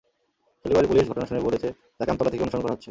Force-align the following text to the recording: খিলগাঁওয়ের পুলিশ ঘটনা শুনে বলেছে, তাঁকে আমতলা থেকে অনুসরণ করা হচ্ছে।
খিলগাঁওয়ের 0.65 0.89
পুলিশ 0.89 1.05
ঘটনা 1.09 1.25
শুনে 1.25 1.39
বলেছে, 1.39 1.67
তাঁকে 1.97 2.11
আমতলা 2.11 2.29
থেকে 2.29 2.43
অনুসরণ 2.43 2.61
করা 2.61 2.71
হচ্ছে। 2.71 2.79